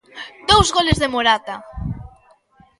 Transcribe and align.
Dous 0.49 0.67
goles 0.75 0.99
de 1.01 1.11
Morata. 1.13 1.55